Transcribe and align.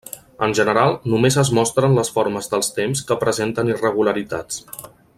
En 0.45 0.53
general 0.59 0.95
només 1.13 1.37
es 1.43 1.51
mostren 1.59 1.93
les 1.99 2.11
formes 2.17 2.51
dels 2.55 2.73
temps 2.79 3.05
que 3.11 3.19
presenten 3.25 3.71
irregularitats. 3.75 4.63